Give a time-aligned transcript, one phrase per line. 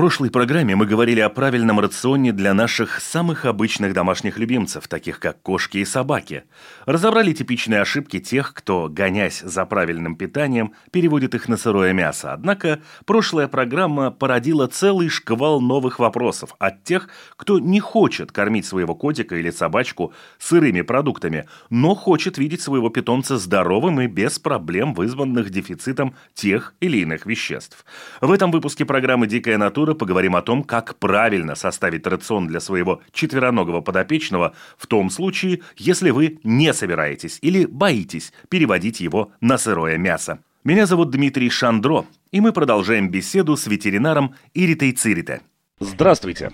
[0.00, 5.42] прошлой программе мы говорили о правильном рационе для наших самых обычных домашних любимцев, таких как
[5.42, 6.44] кошки и собаки.
[6.86, 12.32] Разобрали типичные ошибки тех, кто, гонясь за правильным питанием, переводит их на сырое мясо.
[12.32, 18.94] Однако прошлая программа породила целый шквал новых вопросов от тех, кто не хочет кормить своего
[18.94, 25.50] котика или собачку сырыми продуктами, но хочет видеть своего питомца здоровым и без проблем, вызванных
[25.50, 27.84] дефицитом тех или иных веществ.
[28.22, 32.60] В этом выпуске программы «Дикая натура» эпизода поговорим о том, как правильно составить рацион для
[32.60, 39.58] своего четвероногого подопечного в том случае, если вы не собираетесь или боитесь переводить его на
[39.58, 40.38] сырое мясо.
[40.64, 45.40] Меня зовут Дмитрий Шандро, и мы продолжаем беседу с ветеринаром Иритой Циритой.
[45.80, 46.50] Здравствуйте.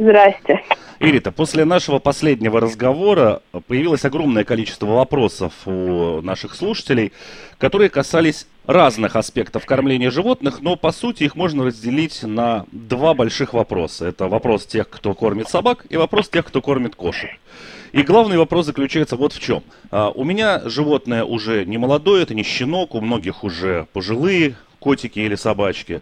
[0.00, 0.62] Здрасте.
[0.98, 7.12] Ирита, после нашего последнего разговора появилось огромное количество вопросов у наших слушателей,
[7.58, 13.52] которые касались разных аспектов кормления животных, но по сути их можно разделить на два больших
[13.52, 14.06] вопроса.
[14.06, 17.30] Это вопрос тех, кто кормит собак, и вопрос тех, кто кормит кошек.
[17.92, 19.62] И главный вопрос заключается вот в чем.
[19.90, 25.18] А, у меня животное уже не молодое, это не щенок, у многих уже пожилые котики
[25.18, 26.00] или собачки.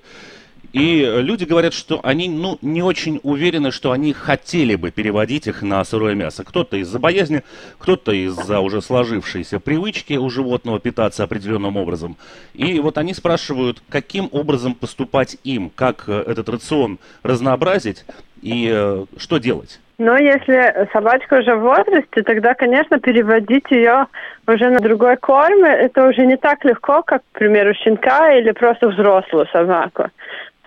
[0.72, 5.62] И люди говорят, что они ну, не очень уверены, что они хотели бы переводить их
[5.62, 6.44] на сырое мясо.
[6.44, 7.42] Кто-то из-за боязни,
[7.78, 12.16] кто-то из-за уже сложившейся привычки у животного питаться определенным образом.
[12.52, 18.04] И вот они спрашивают, каким образом поступать им, как э, этот рацион разнообразить
[18.42, 19.80] и э, что делать.
[19.98, 24.06] Но если собачка уже в возрасте, тогда, конечно, переводить ее
[24.46, 28.88] уже на другой корм, это уже не так легко, как, к примеру, щенка или просто
[28.88, 30.10] взрослую собаку.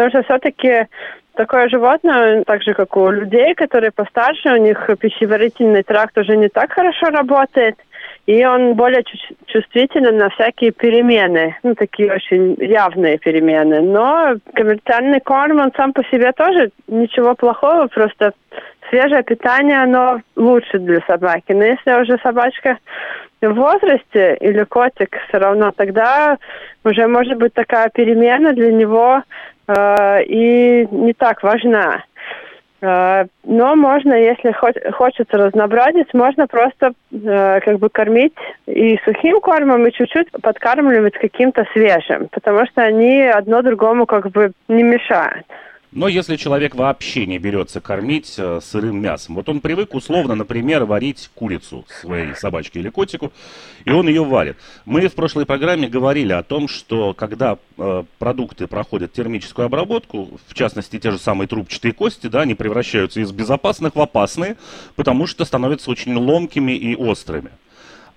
[0.02, 0.88] Потому что все-таки
[1.36, 6.50] такое животное, так же как у людей, которые постарше, у них пищеварительный тракт уже не
[6.50, 7.76] так хорошо работает,
[8.26, 9.04] и он более
[9.48, 13.82] чувствителен на всякие перемены, ну, такие очень явные перемены.
[13.82, 18.34] Но коммерциальный корм, он сам по себе тоже ничего плохого, просто
[18.90, 21.52] свежее питание, оно лучше для собаки.
[21.54, 22.78] Но если уже собачка
[23.42, 26.38] в возрасте или котик, все равно тогда
[26.84, 29.24] уже может быть такая перемена для него
[29.68, 32.04] Э, и не так важна.
[32.82, 34.52] Э, но можно, если
[34.92, 38.34] хочется разнообразить, можно просто э, как бы кормить
[38.66, 44.52] и сухим кормом, и чуть-чуть подкармливать каким-то свежим, потому что они одно другому как бы
[44.68, 45.46] не мешают.
[45.92, 50.86] Но если человек вообще не берется кормить э, сырым мясом, вот он привык условно, например,
[50.86, 53.34] варить курицу своей собачке или котику,
[53.84, 54.56] и он ее варит.
[54.86, 60.54] Мы в прошлой программе говорили о том, что когда э, продукты проходят термическую обработку, в
[60.54, 64.56] частности те же самые трубчатые кости, да, они превращаются из безопасных в опасные,
[64.96, 67.52] потому что становятся очень ломкими и острыми.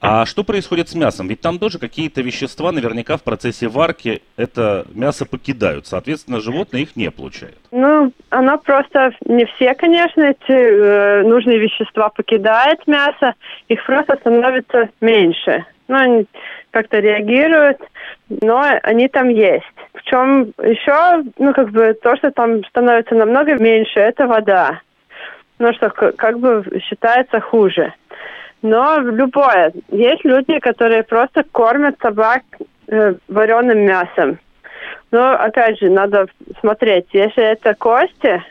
[0.07, 1.29] А что происходит с мясом?
[1.29, 5.87] Ведь там тоже какие-то вещества наверняка в процессе варки это мясо покидают.
[5.87, 7.57] Соответственно, животное их не получает.
[7.71, 13.33] Ну, оно просто не все, конечно, эти э, нужные вещества покидает мясо.
[13.69, 15.65] Их просто становится меньше.
[15.89, 16.27] Ну, они
[16.71, 17.79] как-то реагируют,
[18.29, 19.65] но они там есть.
[19.95, 24.81] В чем еще, ну, как бы то, что там становится намного меньше, это вода.
[25.59, 27.95] Ну, что как бы считается хуже.
[28.65, 29.75] Но любое.
[29.91, 32.43] Есть люди, которые просто кормят собак
[32.89, 34.39] э, вареным мясом.
[35.11, 36.29] Но, опять же, надо
[36.61, 37.05] смотреть.
[37.13, 38.43] Если это кости,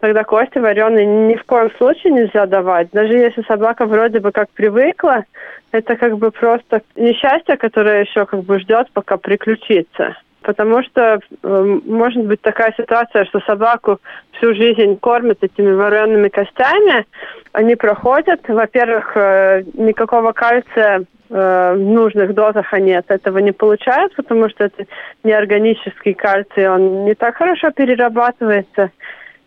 [0.00, 2.88] тогда кости вареные ни в коем случае нельзя давать.
[2.92, 5.24] Даже если собака вроде бы как привыкла,
[5.70, 10.16] это как бы просто несчастье, которое еще как бы ждет, пока приключится.
[10.42, 13.98] Потому что э, может быть такая ситуация, что собаку
[14.32, 17.06] всю жизнь кормят этими вареными костями,
[17.52, 18.40] они проходят.
[18.48, 24.64] Во-первых, э, никакого кальция э, в нужных дозах они от этого не получают, потому что
[24.64, 24.84] это
[25.24, 28.90] неорганический кальций, он не так хорошо перерабатывается.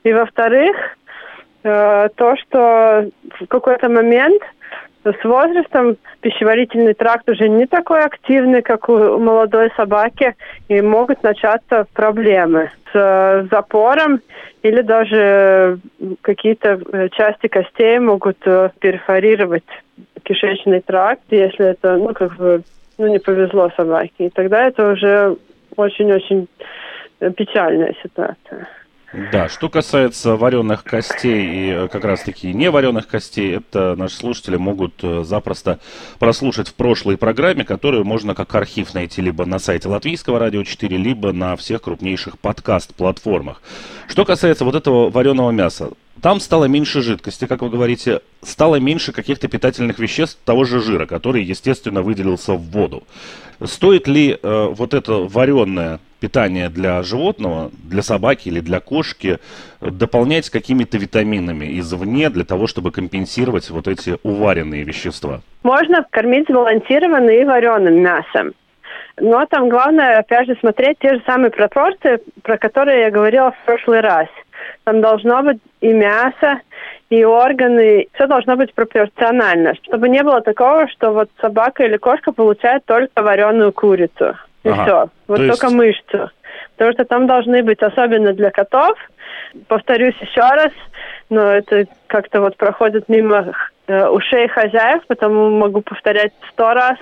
[0.03, 0.75] И во-вторых,
[1.63, 3.09] э, то, что
[3.39, 4.41] в какой-то момент
[5.11, 10.35] с возрастом пищеварительный тракт уже не такой активный, как у молодой собаки,
[10.67, 14.21] и могут начаться проблемы с э, запором
[14.63, 15.79] или даже
[16.21, 19.63] какие-то э, части костей могут э, перфорировать
[20.23, 22.63] кишечный тракт, если это, ну, как бы,
[22.97, 24.25] ну, не повезло собаке.
[24.25, 25.37] И тогда это уже
[25.75, 26.47] очень-очень
[27.35, 28.67] печальная ситуация.
[29.31, 34.57] Да, что касается вареных костей и э, как раз-таки не вареных костей, это наши слушатели
[34.57, 35.79] могут э, запросто
[36.19, 40.97] прослушать в прошлой программе, которую можно как архив найти либо на сайте Латвийского радио 4,
[40.97, 43.61] либо на всех крупнейших подкаст-платформах.
[44.09, 45.91] Что касается вот этого вареного мяса,
[46.25, 51.05] там стало меньше жидкости, как вы говорите, стало меньше каких-то питательных веществ того же жира,
[51.05, 53.03] который, естественно, выделился в воду.
[53.63, 59.37] Стоит ли э, вот это вареное питание для животного, для собаки или для кошки
[59.81, 65.41] дополнять какими-то витаминами извне для того, чтобы компенсировать вот эти уваренные вещества?
[65.61, 68.53] Можно кормить сбалансированным и вареным мясом.
[69.17, 73.65] Но там главное, опять же, смотреть те же самые пропорции, про которые я говорила в
[73.67, 74.27] прошлый раз–
[74.85, 76.61] там должно быть и мясо,
[77.09, 82.31] и органы, все должно быть пропорционально, чтобы не было такого, что вот собака или кошка
[82.31, 84.35] получает только вареную курицу.
[84.63, 84.83] И ага.
[84.83, 85.09] все.
[85.27, 85.75] Вот То только есть...
[85.75, 86.29] мышцу.
[86.75, 88.97] Потому что там должны быть, особенно для котов,
[89.67, 90.71] повторюсь еще раз,
[91.29, 93.53] но это как-то вот проходит мимо
[93.87, 96.97] э, ушей хозяев, потому могу повторять сто раз.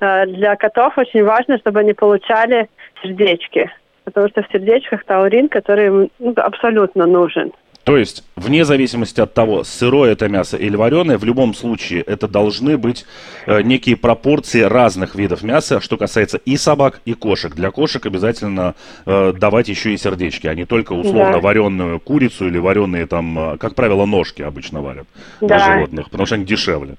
[0.00, 2.68] Э, для котов очень важно, чтобы они получали
[3.02, 3.70] сердечки
[4.04, 7.52] потому что в сердечках таурин, который ну, абсолютно нужен.
[7.84, 12.28] То есть, вне зависимости от того, сырое это мясо или вареное, в любом случае это
[12.28, 13.04] должны быть
[13.46, 17.52] э, некие пропорции разных видов мяса, что касается и собак, и кошек.
[17.54, 21.40] Для кошек обязательно э, давать еще и сердечки, а не только условно да.
[21.40, 25.08] вареную курицу или вареные там, э, как правило, ножки обычно варят
[25.40, 25.46] да.
[25.48, 26.94] для животных, потому что они дешевле.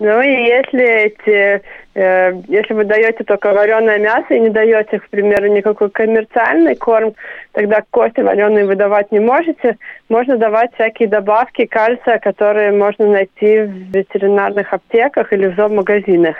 [0.00, 1.62] Ну и если эти,
[1.94, 7.14] э, если вы даете только вареное мясо и не даете, к примеру, никакой коммерциальный корм,
[7.52, 9.76] тогда кости вареные вы давать не можете.
[10.08, 16.36] Можно давать всякие добавки кальция, которые можно найти в ветеринарных аптеках или в зоомагазинах.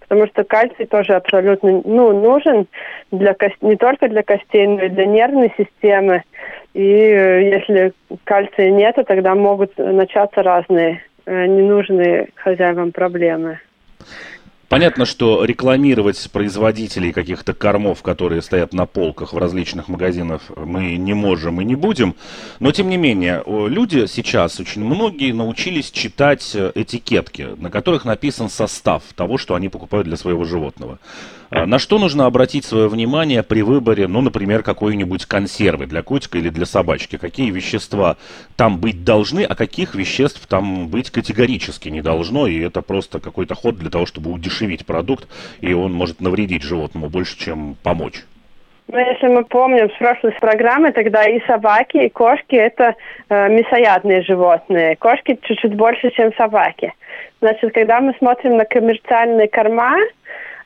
[0.00, 2.66] Потому что кальций тоже абсолютно ну, нужен
[3.12, 6.24] для не только для костей, но и для нервной системы.
[6.74, 7.92] И э, если
[8.24, 13.60] кальция нет, тогда могут начаться разные ненужные хозяевам проблемы.
[14.68, 21.14] Понятно, что рекламировать производителей каких-то кормов, которые стоят на полках в различных магазинах, мы не
[21.14, 22.14] можем и не будем.
[22.60, 28.50] Но, тем не менее, люди сейчас, очень многие, научились читать э, этикетки, на которых написан
[28.50, 30.98] состав того, что они покупают для своего животного.
[31.50, 36.36] А на что нужно обратить свое внимание при выборе, ну, например, какой-нибудь консервы для котика
[36.36, 37.16] или для собачки?
[37.16, 38.16] Какие вещества
[38.56, 43.54] там быть должны, а каких веществ там быть категорически не должно, и это просто какой-то
[43.54, 45.26] ход для того, чтобы удешевить продукт,
[45.60, 48.24] и он может навредить животному больше, чем помочь?
[48.90, 52.94] Ну, если мы помним с прошлой программы, тогда и собаки, и кошки– это
[53.28, 54.96] э, мясоядные животные.
[54.96, 56.94] Кошки чуть-чуть больше, чем собаки.
[57.40, 59.94] Значит, когда мы смотрим на коммерциальные корма,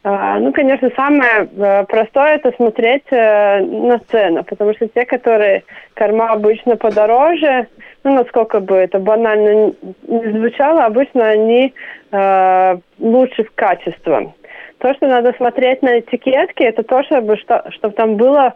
[0.05, 5.63] ну, конечно, самое э, простое это смотреть э, на цену, потому что те, которые
[5.95, 7.69] корма обычно подороже,
[8.03, 9.73] ну, насколько бы это банально
[10.09, 11.73] не звучало, обычно они
[12.11, 14.35] э, лучше в качестве.
[14.79, 18.55] То, что надо смотреть на этикетки, это то, чтобы, что, чтобы там было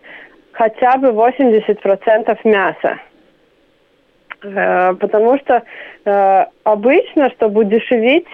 [0.51, 2.99] хотя бы 80% мяса.
[4.43, 5.63] Потому что
[6.65, 8.27] обычно, чтобы удешевить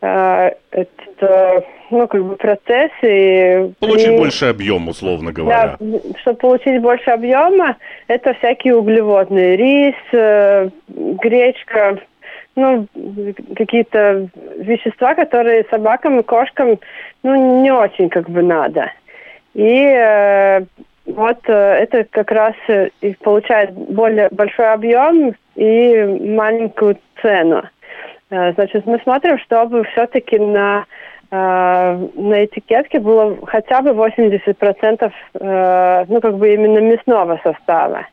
[0.00, 3.72] э, это, ну, как бы процесс и...
[3.80, 5.76] Получить и, больше объем, условно говоря.
[5.78, 7.76] Да, чтобы получить больше объема,
[8.08, 9.56] это всякие углеводные.
[9.56, 11.98] Рис, э, гречка,
[12.56, 12.86] ну,
[13.54, 14.28] какие-то
[14.58, 16.78] вещества, которые собакам и кошкам,
[17.22, 18.90] ну, не очень как бы надо.
[19.54, 20.62] И э,
[21.06, 27.62] вот э, это как раз э, и получает более большой объем и маленькую цену.
[28.30, 30.84] Э, значит, мы смотрим, чтобы все-таки на,
[31.30, 38.06] э, на этикетке было хотя бы 80% э, ну, как бы именно мясного состава.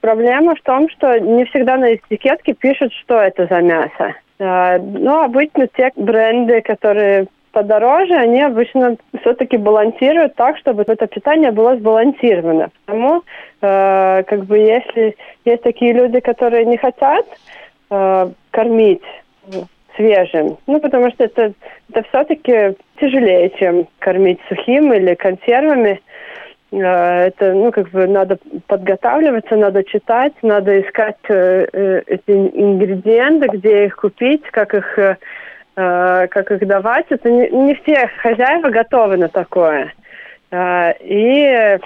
[0.00, 4.14] Проблема в том, что не всегда на этикетке пишут, что это за мясо.
[4.38, 11.76] Но обычно те бренды, которые подороже, они обычно все-таки балансируют так, чтобы это питание было
[11.76, 12.70] сбалансировано.
[12.86, 13.22] Потому,
[13.60, 17.26] как бы, если есть такие люди, которые не хотят
[18.50, 19.02] кормить
[19.96, 20.58] свежим.
[20.66, 21.52] Ну, потому что это,
[21.90, 26.00] это все-таки тяжелее, чем кормить сухим или консервами.
[26.72, 33.48] Э, это, ну, как бы надо подготавливаться, надо читать, надо искать э, э, эти ингредиенты,
[33.48, 34.98] где их купить, как их,
[35.74, 37.06] как их давать.
[37.08, 39.92] Это не, не все хозяева готовы на такое.
[40.52, 41.78] И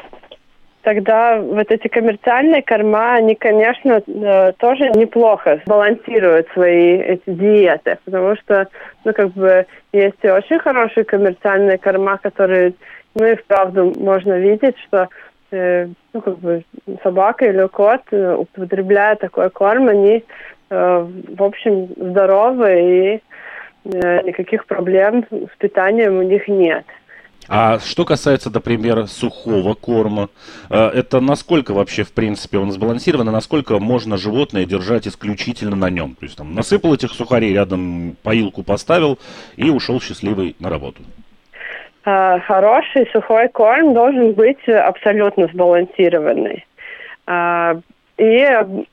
[0.86, 8.36] тогда вот эти коммерциальные корма, они, конечно, э, тоже неплохо балансируют свои эти диеты, потому
[8.36, 8.68] что,
[9.04, 12.74] ну, как бы, есть и очень хорошие коммерциальные корма, которые,
[13.16, 15.08] ну, и вправду можно видеть, что
[15.50, 16.62] э, ну, как бы
[17.02, 20.22] собака или кот, э, употребляя такой корм, они,
[20.70, 23.22] э, в общем, здоровы и
[23.92, 26.84] э, никаких проблем с питанием у них нет.
[27.48, 30.28] А что касается, например, сухого корма,
[30.68, 35.90] э, это насколько вообще, в принципе, он сбалансирован, и насколько можно животное держать исключительно на
[35.90, 36.16] нем?
[36.16, 39.18] То есть там насыпал этих сухарей, рядом поилку поставил
[39.56, 41.02] и ушел счастливый на работу.
[42.04, 46.64] А, хороший сухой корм должен быть абсолютно сбалансированный.
[47.26, 47.76] А,
[48.16, 48.48] и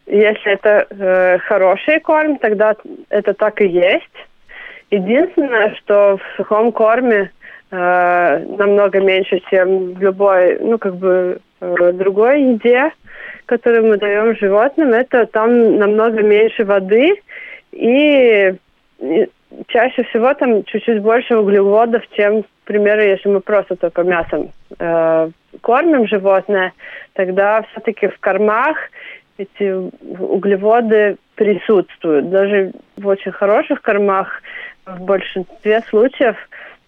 [0.07, 2.75] если это э, хороший корм, тогда
[3.10, 4.03] это так и есть.
[4.91, 7.31] Единственное, что в сухом корме
[7.72, 12.91] э, намного меньше, чем в любой, ну, как бы, э, другой еде,
[13.46, 17.15] которую мы даем животным, это там намного меньше воды
[17.72, 18.53] и,
[19.00, 19.29] и
[19.67, 25.29] чаще всего там чуть-чуть больше углеводов, чем, к примеру, если мы просто только мясом э,
[25.62, 26.74] кормим животное,
[27.13, 28.77] тогда все-таки в кормах
[29.38, 29.72] эти
[30.20, 32.29] углеводы присутствуют.
[32.29, 34.41] Даже в очень хороших кормах
[34.86, 36.36] в большинстве случаев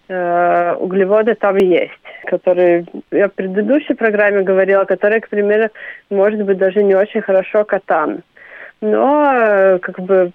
[0.08, 1.92] углеводы там есть,
[2.26, 5.70] которые я в предыдущей программе говорила, которые, к примеру,
[6.10, 8.22] может быть даже не очень хорошо котам.
[8.80, 10.32] Но э, как бы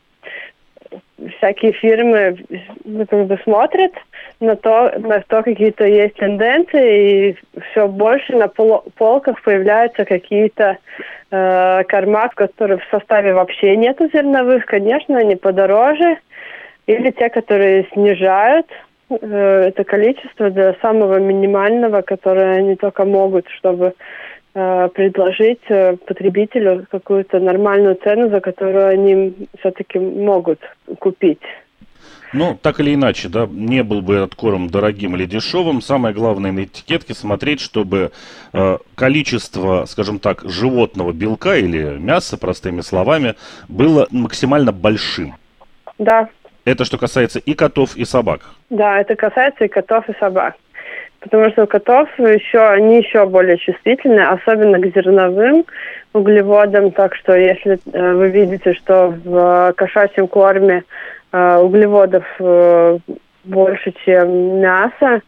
[1.37, 2.37] всякие фирмы
[2.83, 3.93] ну, как бы смотрят
[4.39, 7.35] на то, на то какие-то есть тенденции, и
[7.71, 10.77] все больше на пол полках появляются какие-то
[11.29, 14.65] э, корма, которые в составе вообще нету зерновых.
[14.65, 16.17] Конечно, они подороже,
[16.87, 18.75] или те, которые снижают э,
[19.15, 23.93] это количество до самого минимального, которое они только могут, чтобы
[24.53, 30.59] э, предложить э, потребителю какую-то нормальную цену, за которую они все-таки могут
[30.99, 31.41] купить.
[32.33, 35.81] Ну, так или иначе, да, не был бы этот корм дорогим или дешевым.
[35.81, 38.11] Самое главное на этикетке смотреть, чтобы
[38.53, 43.35] э, количество, скажем так, животного белка или мяса, простыми словами,
[43.67, 45.35] было максимально большим.
[45.97, 46.29] Да,
[46.65, 48.41] это что касается и котов, и собак.
[48.69, 50.55] Да, это касается и котов, и собак.
[51.21, 55.65] Потому что у котов еще, они еще более чувствительны, особенно к зерновым
[56.13, 56.91] углеводам.
[56.91, 60.83] Так что если э, вы видите, что в кошачьем корме
[61.31, 62.97] э, углеводов э,
[63.43, 65.21] больше, чем мясо,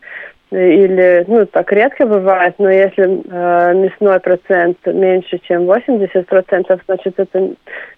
[0.53, 7.53] или, ну, так редко бывает, но если э, мясной процент меньше, чем 80%, значит, это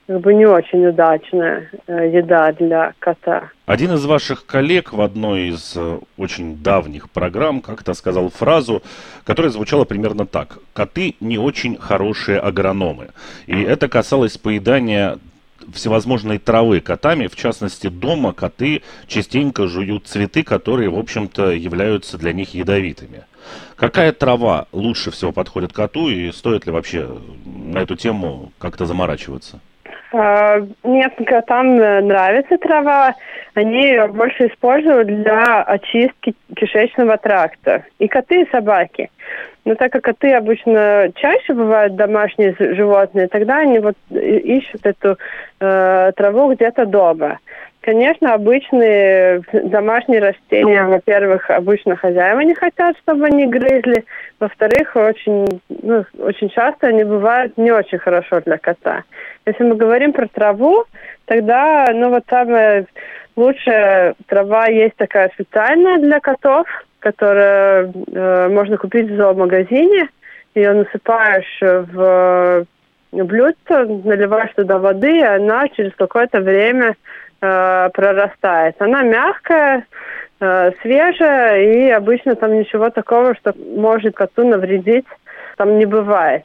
[0.07, 3.49] как бы не очень удачная э, еда для кота.
[3.65, 8.83] Один из ваших коллег в одной из э, очень давних программ как-то сказал фразу,
[9.25, 10.59] которая звучала примерно так.
[10.73, 13.09] Коты не очень хорошие агрономы.
[13.47, 15.17] И это касалось поедания
[15.73, 17.27] всевозможной травы котами.
[17.27, 23.25] В частности, дома коты частенько жуют цветы, которые, в общем-то, являются для них ядовитыми.
[23.75, 29.59] Какая трава лучше всего подходит коту и стоит ли вообще на эту тему как-то заморачиваться?
[30.17, 33.15] А, нет, котам нравится трава.
[33.53, 37.83] Они ее больше используют для очистки кишечного тракта.
[37.99, 39.09] И коты, и собаки.
[39.65, 45.17] Но так как коты обычно чаще бывают домашние животные, тогда они вот ищут эту
[45.59, 47.39] э, траву где-то дома.
[47.85, 54.03] Конечно, обычные домашние растения, во-первых, обычно хозяева не хотят, чтобы они грызли.
[54.39, 59.03] Во-вторых, очень, ну, очень часто они бывают не очень хорошо для кота.
[59.45, 60.85] Если мы говорим про траву,
[61.25, 62.87] тогда, ну вот самая
[63.35, 66.67] лучшая трава есть такая специальная для котов–
[67.05, 70.09] которое э, можно купить в зоомагазине.
[70.55, 72.65] Ее насыпаешь в
[73.11, 76.95] блюдце, наливаешь туда воды, и она через какое-то время
[77.45, 78.75] э, прорастает.
[78.79, 79.85] Она мягкая,
[80.39, 85.05] э, свежая, и обычно там ничего такого, что может коту навредить,
[85.57, 86.43] там не бывает.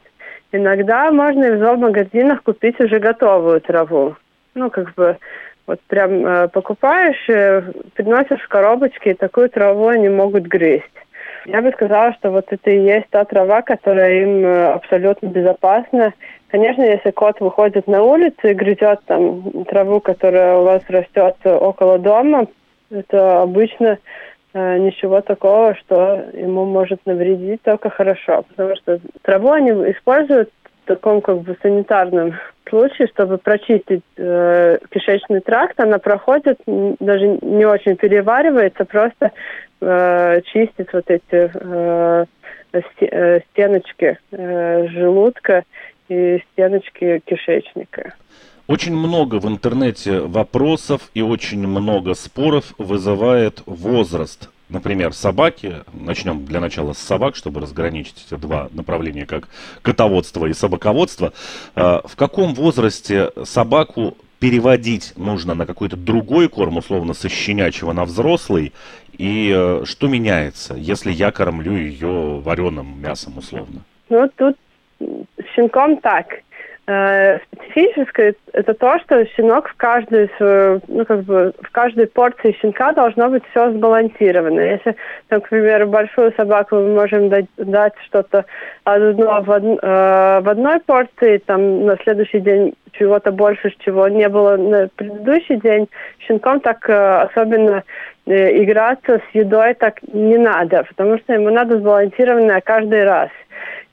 [0.51, 4.15] Иногда можно и в зоомагазинах купить уже готовую траву.
[4.53, 5.17] Ну, как бы
[5.67, 7.61] вот прям э, покупаешь, э,
[7.93, 10.83] приносишь в коробочке, и такую траву они могут грызть.
[11.45, 16.13] Я бы сказала, что вот это и есть та трава, которая им э, абсолютно безопасна.
[16.51, 21.97] Конечно, если кот выходит на улицу и грызет там траву, которая у вас растет около
[21.97, 22.47] дома,
[22.89, 23.99] это обычно
[24.53, 28.43] э, ничего такого, что ему может навредить, только хорошо.
[28.49, 30.49] Потому что траву они используют
[30.83, 32.33] в таком как бы санитарном
[32.67, 39.31] случае, чтобы прочистить э, кишечный тракт, она проходит, даже не очень переваривается, просто
[39.79, 42.25] э, чистит вот эти э,
[42.73, 45.63] э стеночки э, желудка
[46.11, 48.15] и стеночки кишечника.
[48.67, 56.61] Очень много в интернете вопросов и очень много споров вызывает возраст например, собаки, начнем для
[56.61, 59.49] начала с собак, чтобы разграничить эти два направления, как
[59.81, 61.33] котоводство и собаководство,
[61.75, 68.05] а, в каком возрасте собаку переводить нужно на какой-то другой корм, условно, со щенячьего на
[68.05, 68.71] взрослый,
[69.17, 73.81] и э, что меняется, если я кормлю ее вареным мясом, условно?
[74.07, 74.55] Ну, тут
[75.55, 76.25] щенком так.
[76.87, 82.57] Э, специфическое это то, что щенок в каждой свою, ну как бы в каждой порции
[82.59, 84.59] щенка должно быть все сбалансировано.
[84.59, 84.95] Если,
[85.27, 88.45] там, к примеру, большую собаку мы можем дать, дать что-то
[88.83, 94.27] одно в, од, э, в одной порции, там на следующий день чего-то больше, чего не
[94.27, 95.87] было на предыдущий день,
[96.27, 97.83] щенком так э, особенно
[98.25, 103.29] э, играться с едой так не надо, потому что ему надо сбалансированное каждый раз.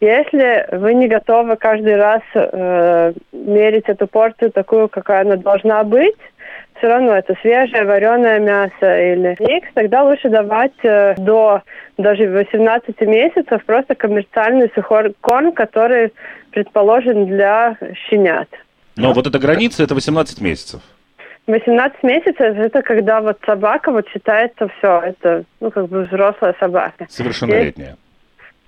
[0.00, 6.14] Если вы не готовы каждый раз э, мерить эту порцию такую, какая она должна быть,
[6.76, 11.62] все равно это свежее вареное мясо или микс, тогда лучше давать э, до
[11.96, 16.12] даже 18 месяцев просто коммерциальный сухой корм, который
[16.52, 17.76] предположен для
[18.08, 18.48] щенят.
[18.96, 20.80] Но вот эта граница это 18 месяцев.
[21.48, 27.06] 18 месяцев это когда вот собака вот считается все, это ну как бы взрослая собака.
[27.08, 27.96] Совершеннолетняя.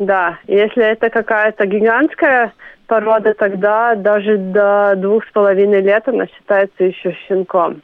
[0.00, 2.54] Да, если это какая-то гигантская
[2.86, 7.82] порода, тогда даже до двух с половиной лет она считается еще щенком.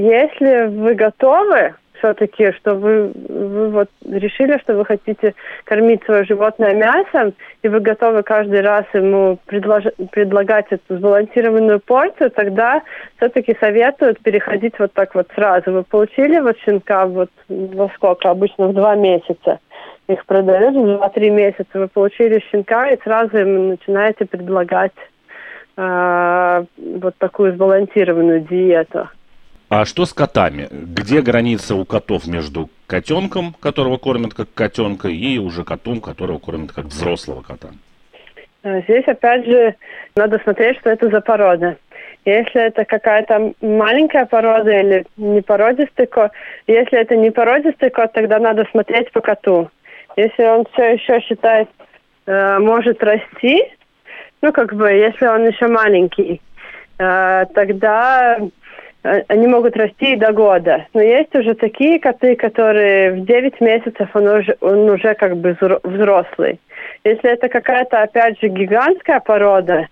[0.00, 6.74] Если вы готовы, все-таки, что вы, вы вот решили, что вы хотите кормить свое животное
[6.74, 9.84] мясом, и вы готовы каждый раз ему предлож...
[10.10, 12.82] предлагать эту сбалансированную порцию, тогда
[13.18, 15.70] все-таки советуют переходить вот так вот сразу.
[15.70, 18.30] Вы получили вот щенка вот во сколько?
[18.30, 19.60] Обычно в два месяца
[20.08, 24.92] их продают в 2-3 месяца, вы получили щенка и сразу им начинаете предлагать
[25.76, 29.08] э, вот такую сбалансированную диету.
[29.68, 30.68] А что с котами?
[30.70, 36.72] Где граница у котов между котенком, которого кормят как котенка, и уже котом, которого кормят
[36.72, 37.68] как взрослого кота?
[38.64, 39.74] Э, здесь, опять же,
[40.14, 41.76] надо смотреть, что это за порода.
[42.24, 46.30] Если это какая-то маленькая порода или не породистый кот,
[46.66, 49.70] если это не породистый кот, тогда надо смотреть по коту.
[50.16, 51.68] Если он все еще считает,
[52.26, 53.64] э, может расти,
[54.42, 56.40] ну, как бы, если он еще маленький,
[56.98, 58.38] э, тогда
[59.04, 60.86] э, они могут расти и до года.
[60.94, 65.56] Но есть уже такие коты, которые в 9 месяцев он уже, он уже как бы
[65.84, 66.60] взрослый.
[67.04, 69.86] Если это какая-то, опять же, гигантская порода,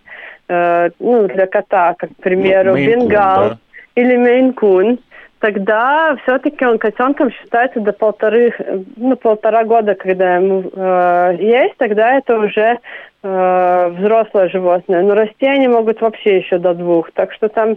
[0.48, 3.58] э, ну, для кота, как, к примеру, ну, бенгал да?
[3.94, 4.98] или мейнкун,
[5.40, 8.54] тогда все-таки он котенком считается до полторы,
[8.96, 12.78] ну, полтора года, когда ему э, есть, тогда это уже
[13.22, 15.02] э, взрослое животное.
[15.02, 17.10] Но расти они могут вообще еще до двух.
[17.12, 17.76] Так что там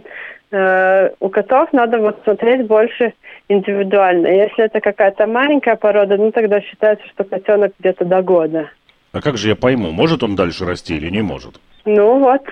[0.52, 3.14] э, у котов надо вот смотреть больше
[3.48, 4.28] индивидуально.
[4.28, 8.70] Если это какая-то маленькая порода, ну тогда считается, что котенок где-то до года.
[9.12, 11.60] А как же я пойму, может он дальше расти или не может?
[11.86, 12.42] Ну вот,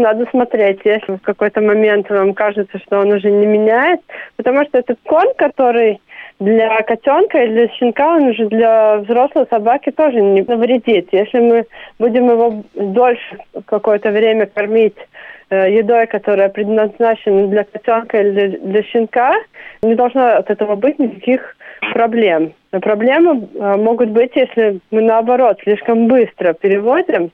[0.00, 4.00] надо смотреть, если в какой-то момент вам кажется, что он уже не меняет,
[4.36, 6.00] потому что этот корм, который
[6.40, 11.08] для котенка или для щенка, он уже для взрослой собаки тоже не навредит.
[11.12, 11.66] Если мы
[11.98, 14.96] будем его дольше какое-то время кормить
[15.50, 19.34] э, едой, которая предназначена для котенка или для, для щенка,
[19.82, 21.56] не должно от этого быть никаких
[21.92, 22.54] проблем.
[22.72, 27.32] Но проблемы э, могут быть, если мы наоборот слишком быстро переводим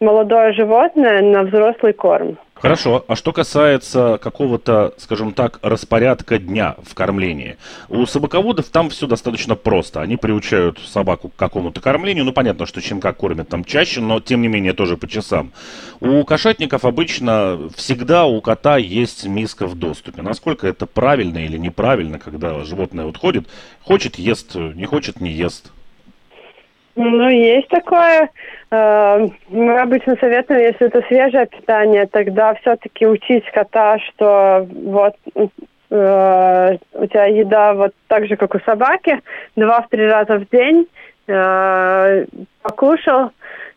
[0.00, 2.38] молодое животное на взрослый корм.
[2.60, 3.04] Хорошо.
[3.06, 7.56] А что касается какого-то, скажем так, распорядка дня в кормлении?
[7.88, 10.00] У собаководов там все достаточно просто.
[10.00, 12.24] Они приучают собаку к какому-то кормлению.
[12.24, 15.52] Ну, понятно, что щенка кормят там чаще, но тем не менее тоже по часам.
[16.00, 20.22] У кошатников обычно всегда у кота есть миска в доступе.
[20.22, 23.46] Насколько это правильно или неправильно, когда животное вот ходит,
[23.82, 25.70] хочет ест, не хочет не ест?
[27.00, 28.28] Ну, есть такое.
[28.72, 36.76] Э, мы обычно советуем, если это свежее питание, тогда все-таки учить кота, что вот э,
[36.94, 39.20] у тебя еда вот так же, как у собаки,
[39.54, 40.88] два-три раза в день
[41.28, 42.24] э,
[42.62, 43.30] покушал,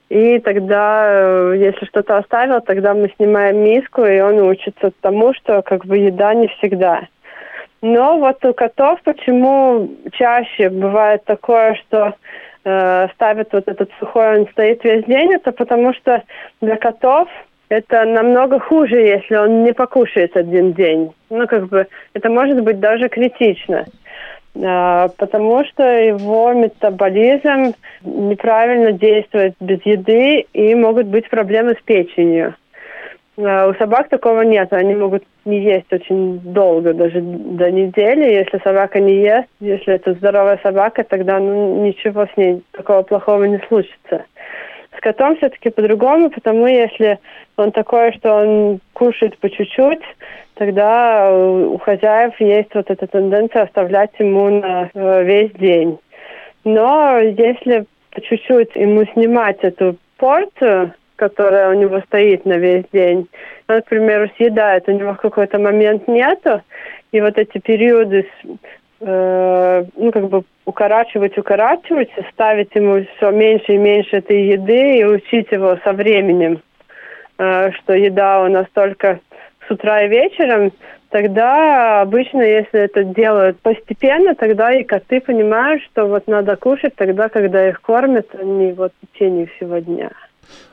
[0.09, 5.85] и тогда, если что-то оставил, тогда мы снимаем миску, и он учится тому, что как
[5.85, 7.01] бы еда не всегда.
[7.83, 12.15] Но вот у котов почему чаще бывает такое, что
[12.63, 16.23] э, ставят вот этот сухой, он стоит весь день, это потому что
[16.61, 17.27] для котов
[17.69, 21.13] это намного хуже, если он не покушает один день.
[21.29, 23.85] Ну, как бы, это может быть даже критично.
[24.55, 32.55] Э, потому что его метаболизм неправильно действует без еды и могут быть проблемы с печенью.
[33.37, 38.33] А у собак такого нет, они могут не есть очень долго, даже до недели.
[38.33, 43.45] Если собака не ест, если это здоровая собака, тогда ну, ничего с ней такого плохого
[43.45, 44.25] не случится.
[44.95, 47.19] С котом все-таки по-другому, потому если
[47.55, 50.03] он такой, что он кушает по чуть-чуть,
[50.55, 55.97] тогда у хозяев есть вот эта тенденция оставлять ему на э, весь день.
[56.65, 63.27] Но если по чуть-чуть ему снимать эту порцию, которая у него стоит на весь день,
[63.67, 66.63] он, к примеру, съедает, у него в какой-то момент нету,
[67.11, 68.27] и вот эти периоды
[69.01, 75.05] э, ну, как бы укорачивать, укорачивать, ставить ему все меньше и меньше этой еды и
[75.05, 76.63] учить его со временем,
[77.37, 79.19] э, что еда у нас только
[79.67, 80.71] с утра и вечером,
[81.09, 87.29] тогда обычно, если это делают постепенно, тогда и коты понимают, что вот надо кушать тогда,
[87.29, 90.09] когда их кормят, а не вот в течение всего дня.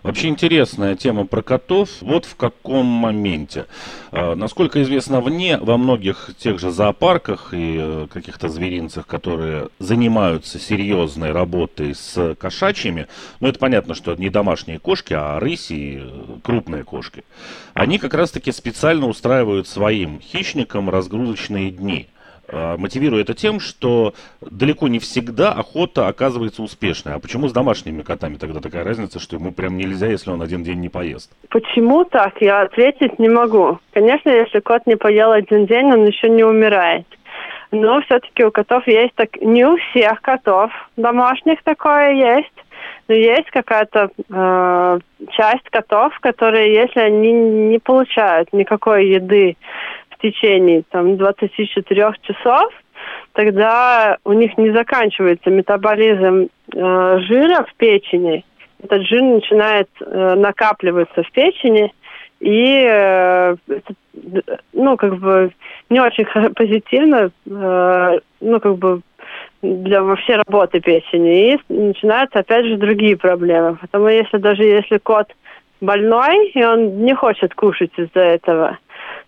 [0.03, 1.89] Вообще интересная тема про котов.
[2.01, 3.67] Вот в каком моменте.
[4.13, 10.59] А, насколько известно вне, во многих тех же зоопарках и э, каких-то зверинцах, которые занимаются
[10.59, 13.09] серьезной работой с кошачьими,
[13.41, 17.25] ну это понятно, что не домашние кошки, а рыси, э, крупные кошки,
[17.75, 22.09] они как раз-таки специально устраивают своим хищникам разгрузочные дни–
[22.51, 27.15] мотивирую это тем, что далеко не всегда охота оказывается успешной.
[27.15, 30.63] А почему с домашними котами тогда такая разница, что ему прям нельзя, если он один
[30.63, 31.31] день не поест?
[31.51, 33.79] Почему так, я ответить не могу.
[33.93, 37.07] Конечно, если кот не поел один день, он еще не умирает.
[37.71, 42.53] Но все-таки у котов есть так, не у всех котов домашних такое есть,
[43.09, 44.99] но есть какая-то э,
[45.33, 49.57] часть котов, которые, если они не получают никакой еды
[50.19, 52.73] в течение там, 24 часов,
[53.33, 58.45] тогда у них не заканчивается метаболизм э, жира в печени.
[58.83, 61.93] Этот жир начинает э, накапливаться в печени,
[62.41, 63.57] и э,
[64.73, 65.53] ну, как бы
[65.91, 69.01] не очень позитивно, э, ну, как бы
[69.63, 71.55] для вообще работы печени.
[71.55, 73.77] И начинаются, опять же, другие проблемы.
[73.77, 75.29] Потому если даже если кот
[75.81, 78.79] больной, и он не хочет кушать из-за этого,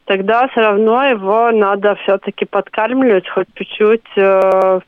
[0.04, 4.80] тогда все равно его надо все-таки подкармливать хоть чуть-чуть э,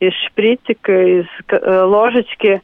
[0.00, 2.62] из шприцика, из э, ложечки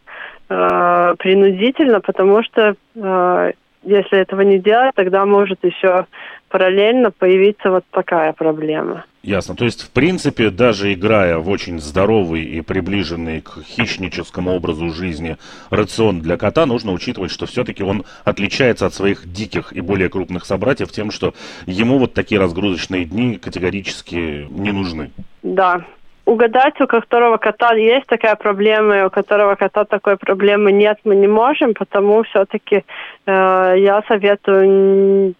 [0.48, 3.52] э, принудительно, потому что э,
[3.86, 6.06] если этого не делать, тогда может еще
[6.48, 9.04] параллельно появиться вот такая проблема.
[9.22, 9.56] Ясно.
[9.56, 15.36] То есть, в принципе, даже играя в очень здоровый и приближенный к хищническому образу жизни
[15.70, 20.44] рацион для кота, нужно учитывать, что все-таки он отличается от своих диких и более крупных
[20.44, 21.34] собратьев тем, что
[21.66, 25.10] ему вот такие разгрузочные дни категорически не нужны.
[25.42, 25.84] Да,
[26.26, 31.16] угадать, у которого кота есть такая проблема, и у которого кота такой проблемы нет, мы
[31.16, 32.84] не можем, потому все-таки
[33.26, 35.34] э, я советую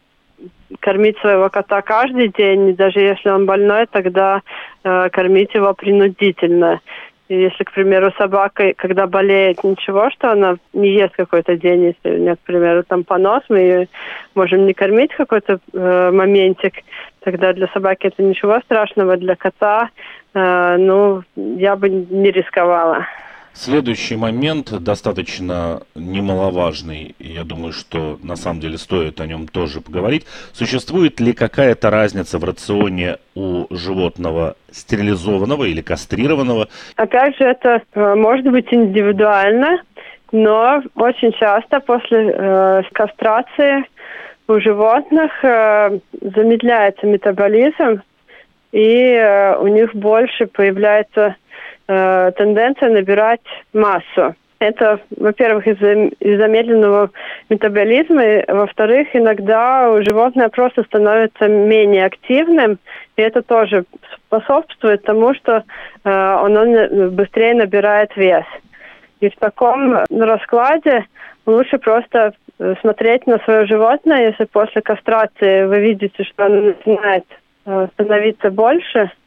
[0.81, 4.43] кормить своего кота каждый день, даже если он больной, тогда
[4.85, 6.81] э, кормить его принудительно.
[7.29, 12.17] И если, к примеру, собака, когда болеет, ничего, что она не ест какой-то день, если
[12.17, 13.89] у нее, к примеру, там понос, мы ее
[14.37, 16.75] можем не кормить какой-то э, моментик,
[17.21, 19.91] тогда для собаки это ничего страшного, для кота,
[20.37, 23.07] ну, я бы не рисковала.
[23.57, 30.27] Следующий момент достаточно немаловажный, я думаю, что на самом деле стоит о нем тоже поговорить.
[30.53, 36.69] Существует ли какая-то разница в рационе у животного стерилизованного или кастрированного?
[36.97, 39.81] Опять же, это э, может быть индивидуально,
[40.33, 43.87] но очень часто после э, кастрации
[44.49, 48.03] у животных э, замедляется метаболизм,
[48.73, 51.37] и э, у них больше появляется
[51.89, 53.41] э, тенденция набирать
[53.73, 54.35] массу.
[54.59, 57.11] Это, во-первых, из-за из медленного
[57.51, 62.79] метаболизма, и, во-вторых, иногда животное просто становится менее активным,
[63.17, 65.63] и это тоже способствует тому, что э,
[66.05, 68.47] оно быстрее набирает вес.
[69.21, 71.05] И в таком раскладе
[71.45, 77.25] лучше просто э, смотреть на свое животное, если после кастрации вы видите, что оно начинает
[77.95, 79.11] становиться больше–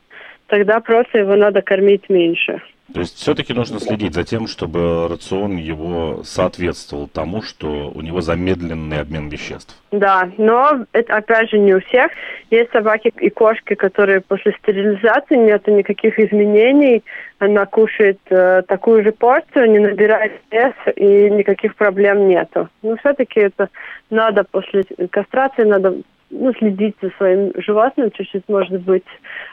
[0.50, 2.62] тогда просто его надо кормить меньше.
[2.92, 8.22] То есть все-таки нужно следить за тем, чтобы рацион его соответствовал тому, что у него
[8.22, 9.80] замедленный обмен веществ.
[9.92, 12.12] Да, но это опять же не у всех.
[12.50, 17.04] Есть собаки и кошки, которые после стерилизации нет никаких изменений.
[17.38, 22.70] Она кушает э, такую же порцию, не набирает вес и никаких проблем нету.
[22.82, 23.70] Но все-таки это
[24.10, 25.96] надо после кастрации, надо
[26.30, 29.06] ну, следить за своим животным чуть-чуть, может быть,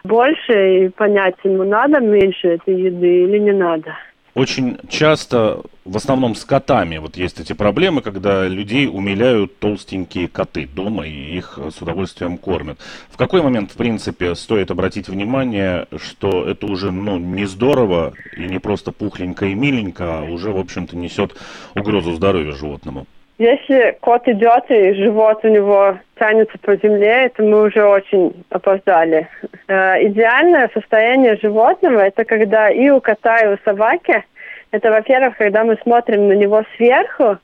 [0.04, 3.96] больше и понять, ему надо меньше этой еды или не надо.
[4.36, 10.66] Очень часто, в основном с котами, вот есть эти проблемы, когда людей умиляют толстенькие коты
[10.66, 12.78] дома и их с удовольствием кормят.
[13.08, 18.42] В какой момент, в принципе, стоит обратить внимание, что это уже ну, не здорово и
[18.42, 21.34] не просто пухленько и миленько, а уже, в общем-то, несет
[21.74, 23.06] угрозу здоровью животному?
[23.38, 29.28] Если кот идет и живот у него тянется по земле, это мы уже очень опоздали.
[29.68, 34.24] Э, идеальное состояние животного– это когда и у кота, и у собаки,
[34.70, 37.36] это, во-первых, когда мы смотрим на него сверху,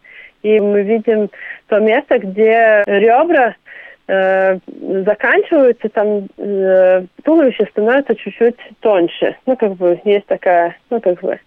[0.43, 1.31] и мы видим
[1.69, 3.55] то место, где ребра
[4.09, 4.59] э,
[5.05, 9.37] заканчиваются, там э, туловище становится чуть-чуть тоньше.
[9.45, 11.39] Ну, как бы, есть такая, ну, как бы,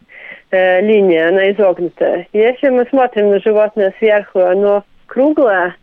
[0.56, 2.28] э, линия, она изогнутая.
[2.34, 5.76] Если мы смотрим на животное сверху, оно круглое,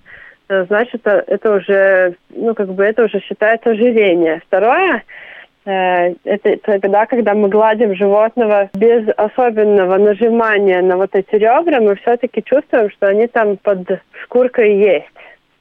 [0.49, 4.43] э, значит, э, это уже, ну, как бы, это уже считается ожирение.
[4.47, 5.03] Второе,
[5.65, 12.43] это тогда, когда мы гладим животного без особенного нажимания на вот эти ребра, мы все-таки
[12.43, 15.07] чувствуем, что они там под шкуркой есть.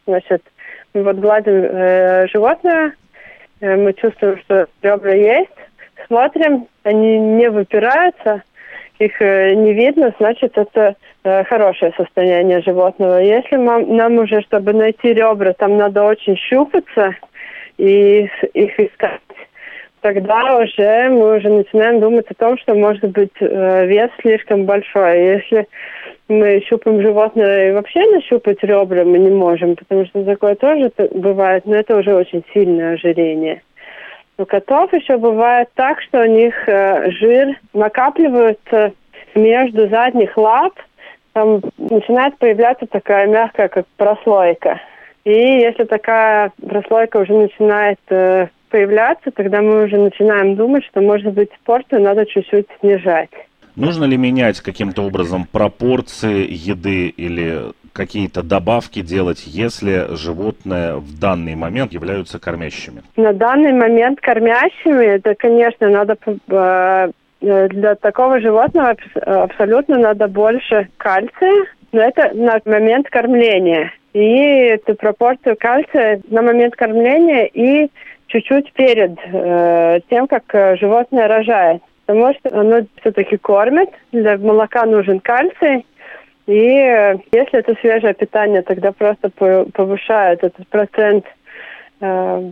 [0.08, 0.42] Значит,
[0.94, 2.94] мы вот гладим э, животное,
[3.62, 5.50] э, мы чувствуем, что ребра есть,
[6.08, 8.44] смотрим, они не выпираются,
[9.02, 13.20] их э, не видно, значит, это э, хорошее состояние животного.
[13.20, 17.16] Если нам, нам уже, чтобы найти ребра, там надо очень щупаться
[17.78, 19.22] и их искать,
[20.02, 25.20] тогда уже мы уже начинаем думать о том, что может быть э, вес слишком большой.
[25.20, 25.68] Если
[26.28, 31.66] мы щупаем животное и вообще нащупать ребра мы не можем, потому что такое тоже бывает,
[31.66, 33.62] но это уже очень сильное ожирение.
[34.38, 38.94] У котов еще бывает так, что у них э, жир накапливается
[39.36, 40.74] между задних лап,
[41.34, 44.82] там начинает появляться такая мягкая, как прослойка.
[45.24, 51.34] И если такая прослойка уже начинает э, появляться, тогда мы уже начинаем думать, что, может
[51.34, 53.30] быть, порцию надо чуть-чуть снижать.
[53.76, 61.56] Нужно ли менять каким-то образом пропорции еды или какие-то добавки делать, если животные в данный
[61.56, 63.02] момент являются кормящими?
[63.16, 66.18] На данный момент кормящими, это, конечно, надо
[66.50, 67.12] э,
[67.70, 73.92] для такого животного абсолютно надо больше кальция, но это на момент кормления.
[74.14, 77.90] И эту пропорцию кальция на момент кормления и
[78.28, 81.82] чуть-чуть перед э, тем, как э, животное рожает.
[82.12, 85.86] Потому что оно все-таки кормит, для молока нужен кальций,
[86.46, 91.26] и если это свежее питание, тогда просто повышают этот процент
[92.02, 92.52] э,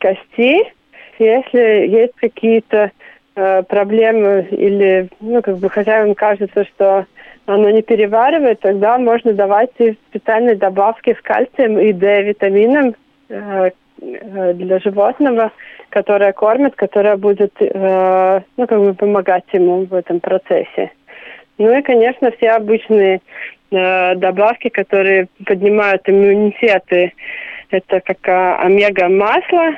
[0.00, 0.72] кости.
[1.18, 2.90] Если есть какие-то
[3.34, 7.04] э, проблемы или, ну, как бы хозяевам кажется, что
[7.44, 12.94] оно не переваривает, тогда можно давать и специальные добавки с кальцием и D-витамином
[13.28, 15.52] э, э, для животного,
[15.96, 20.90] которое кормит, которое будет, э, ну, как бы помогать ему в этом процессе.
[21.56, 23.20] Ну и, конечно, все обычные
[23.70, 27.14] э, добавки, которые поднимают иммунитеты,
[27.70, 29.70] это как э, омега-масло,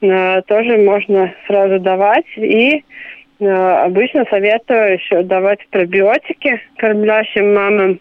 [0.00, 2.30] э, тоже можно сразу давать.
[2.36, 2.84] И
[3.40, 8.00] э, обычно советую еще давать пробиотики кормящим мамам,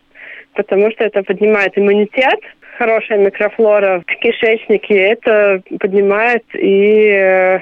[0.54, 2.40] потому что это поднимает иммунитет,
[2.78, 7.60] хорошая микрофлора в кишечнике, это поднимает и э,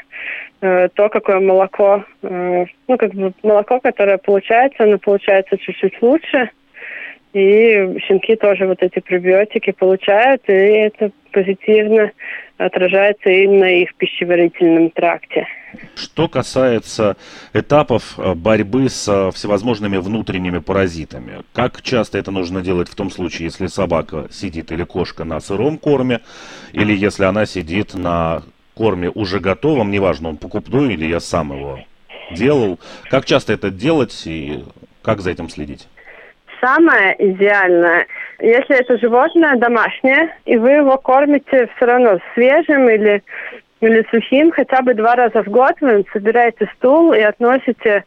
[0.65, 6.49] Э, то, какое молоко, э, ну, как бы молоко, которое получается, оно получается чуть-чуть лучше.
[7.35, 12.11] И щенки тоже вот эти пробиотики получают, и это позитивно
[12.57, 15.45] отражается и на их пищеварительном тракте.
[15.95, 17.17] Что касается
[17.53, 23.47] этапов э, борьбы с всевозможными внутренними паразитами, как часто это нужно делать в том случае,
[23.47, 26.21] если собака сидит или кошка на сыром корме,
[26.71, 28.43] или если она сидит на
[28.75, 31.79] корме уже готовом, неважно, он покупной или я сам его
[32.31, 32.79] делал.
[33.09, 34.63] Как часто это делать и
[35.01, 35.89] как за этим следить?
[36.65, 38.07] Самое идеальное,
[38.39, 43.21] если это животное домашнее, и вы его кормите все равно свежим или,
[43.81, 48.03] или сухим, хотя бы два раза в год вы собираете стул и относите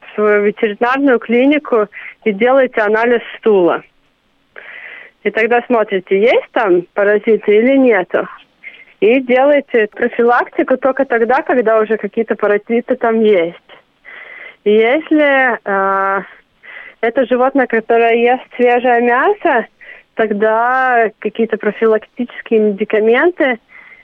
[0.00, 1.86] в свою ветеринарную клинику
[2.24, 3.84] и делаете анализ стула.
[5.22, 8.26] И тогда смотрите, есть там паразиты или нету
[8.98, 13.56] и делайте профилактику только тогда, когда уже какие-то паразиты там есть.
[14.64, 16.22] И если э,
[17.00, 19.66] это животное, которое ест свежее мясо,
[20.14, 23.58] тогда какие-то профилактические медикаменты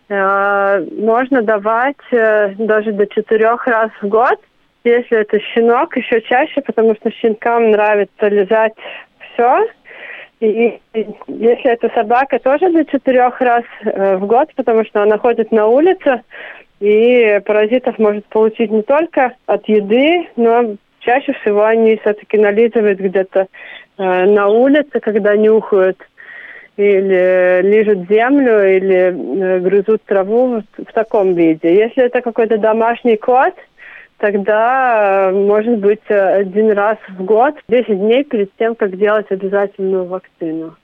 [0.09, 4.41] э, можно давать э, даже до четырех раз в год.
[4.85, 8.75] Если это щенок, еще чаще, потому что щенкам нравится лизать
[9.35, 9.67] все.
[10.41, 15.51] И если это собака, тоже до четырех раз э, в год, потому что она ходит
[15.51, 16.21] на улицу,
[16.81, 20.77] и паразитов может получить не только от еды, но
[21.07, 23.47] чаще всего они все-таки нализывают где-то
[23.97, 25.99] э, на улице, когда нюхают,
[26.77, 31.75] или лижут землю, или э, грызут траву в, в таком виде.
[31.75, 33.55] Если это какой-то домашний кот,
[34.19, 40.05] тогда, э, может быть, один раз в год, 10 дней перед тем, как делать обязательную
[40.05, 40.75] вакцину.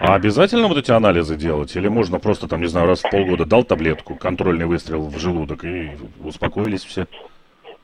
[0.00, 1.76] А обязательно вот эти анализы делать?
[1.76, 5.64] Или можно просто, там, не знаю, раз в полгода дал таблетку, контрольный выстрел в желудок
[5.64, 5.90] и
[6.24, 7.06] успокоились все?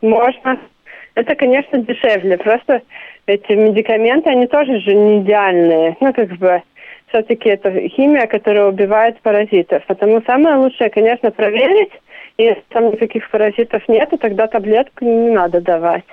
[0.00, 0.58] Можно.
[1.16, 2.36] Это, конечно, дешевле.
[2.36, 2.82] Просто
[3.26, 5.96] эти медикаменты, они тоже же не идеальные.
[5.98, 6.62] Ну, как бы,
[7.08, 9.84] все-таки это химия, которая убивает паразитов.
[9.86, 11.92] Потому самое лучшее, конечно, проверить.
[12.36, 16.04] Если там никаких паразитов нет, тогда таблетку не надо давать.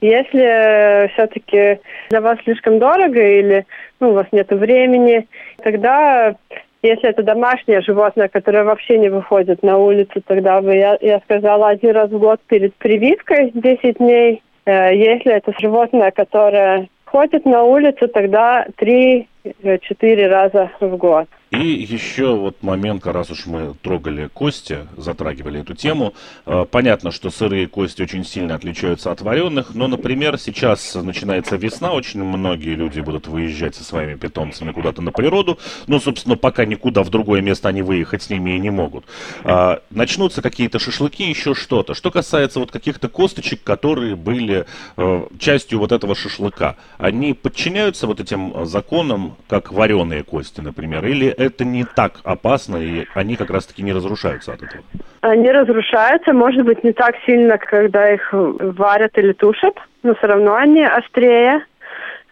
[0.00, 3.66] Если все-таки для вас слишком дорого или
[4.00, 5.26] ну, у вас нет времени,
[5.62, 6.34] тогда
[6.82, 11.68] если это домашнее животное, которое вообще не выходит на улицу, тогда бы, я, я сказала,
[11.68, 14.42] один раз в год перед прививкой 10 дней.
[14.66, 21.28] Э, если это животное, которое ходит на улицу, тогда 3-4 раза в год.
[21.56, 26.12] И еще вот момент, раз уж мы трогали кости, затрагивали эту тему.
[26.44, 31.92] Э, понятно, что сырые кости очень сильно отличаются от вареных, но, например, сейчас начинается весна,
[31.92, 37.02] очень многие люди будут выезжать со своими питомцами куда-то на природу, но, собственно, пока никуда
[37.02, 39.06] в другое место они выехать с ними и не могут.
[39.42, 41.94] А, начнутся какие-то шашлыки, еще что-то.
[41.94, 44.66] Что касается вот каких-то косточек, которые были
[44.96, 51.45] э, частью вот этого шашлыка, они подчиняются вот этим законам, как вареные кости, например, или
[51.46, 54.82] это не так опасно, и они как раз-таки не разрушаются от этого?
[55.22, 60.54] Они разрушаются, может быть, не так сильно, когда их варят или тушат, но все равно
[60.54, 61.64] они острее.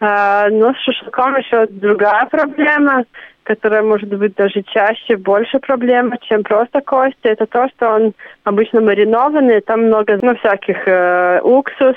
[0.01, 3.05] А, но с шашлыком еще другая проблема,
[3.45, 7.17] которая может быть даже чаще, больше проблема, чем просто кости.
[7.23, 11.97] Это то, что он обычно маринованный, там много ну, всяких э, уксус,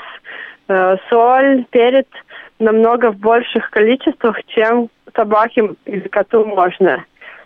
[0.68, 2.08] э, соль, перец,
[2.60, 7.06] намного в больших количествах, чем собаке или коту можно.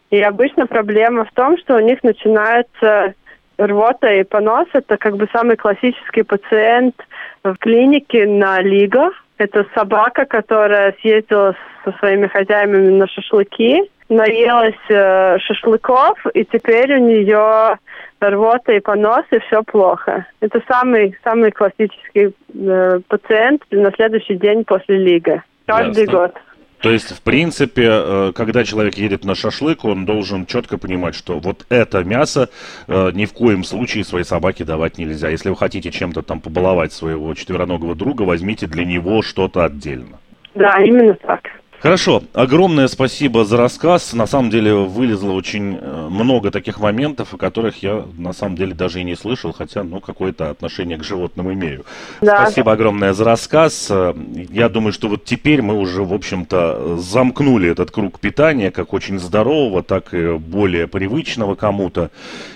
[0.09, 3.13] И обычно проблема в том, что у них начинается
[3.57, 4.67] рвота и понос.
[4.73, 6.95] Это как бы самый классический пациент
[7.43, 9.11] в клинике на Лиго.
[9.37, 16.99] Это собака, которая съездила со своими хозяевами на шашлыки, наелась э, шашлыков, и теперь у
[16.99, 17.77] нее
[18.19, 20.25] рвота и понос, и все плохо.
[20.41, 25.43] Это самый, самый классический э, пациент на следующий день после Лига.
[25.65, 26.19] Каждый Ясно.
[26.19, 26.37] год.
[26.81, 31.39] То есть, в принципе, э, когда человек едет на шашлык, он должен четко понимать, что
[31.39, 32.49] вот это мясо
[32.87, 35.29] э, ни в коем случае своей собаке давать нельзя.
[35.29, 40.19] Если вы хотите чем-то там побаловать своего четвероногого друга, возьмите для него что-то отдельно.
[40.55, 41.60] Да, именно так.
[41.81, 44.13] Хорошо, огромное спасибо за рассказ.
[44.13, 48.75] На самом деле вылезло очень э, много таких моментов, о которых я на самом деле
[48.75, 51.83] даже и не слышал, хотя, ну, какое-то отношение к животным имею.
[52.21, 52.43] Да.
[52.43, 53.87] Спасибо огромное за рассказ.
[53.89, 54.13] Э,
[54.51, 59.17] я думаю, что вот теперь мы уже, в общем-то, замкнули этот круг питания, как очень
[59.17, 62.11] здорового, так и более привычного кому-то.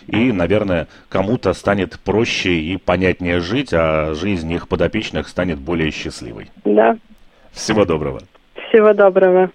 [0.06, 6.52] И, наверное, кому-то станет проще и понятнее жить, а жизнь их подопечных станет более счастливой.
[6.64, 6.96] Да.
[7.54, 8.22] Всего доброго.
[8.76, 9.52] Всего доброго.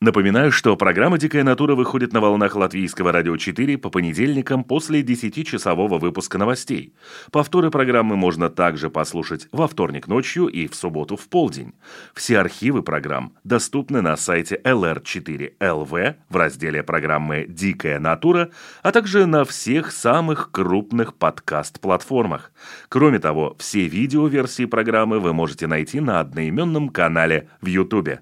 [0.00, 5.98] Напоминаю, что программа «Дикая натура» выходит на волнах Латвийского радио 4 по понедельникам после 10-часового
[5.98, 6.94] выпуска новостей.
[7.30, 11.74] Повторы программы можно также послушать во вторник ночью и в субботу в полдень.
[12.14, 18.50] Все архивы программ доступны на сайте lr4lv в разделе программы «Дикая натура»,
[18.82, 22.50] а также на всех самых крупных подкаст-платформах.
[22.88, 28.20] Кроме того, все видеоверсии программы вы можете найти на одноименном канале в YouTube.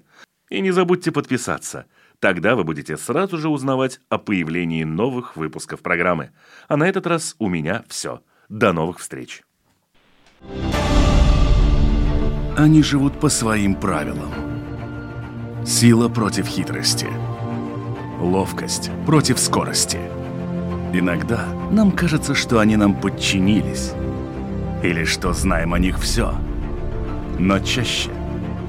[0.49, 1.85] И не забудьте подписаться.
[2.19, 6.31] Тогда вы будете сразу же узнавать о появлении новых выпусков программы.
[6.67, 8.21] А на этот раз у меня все.
[8.49, 9.43] До новых встреч.
[12.55, 14.31] Они живут по своим правилам.
[15.65, 17.07] Сила против хитрости.
[18.19, 19.99] Ловкость против скорости.
[20.93, 23.93] Иногда нам кажется, что они нам подчинились.
[24.83, 26.35] Или что знаем о них все.
[27.39, 28.11] Но чаще–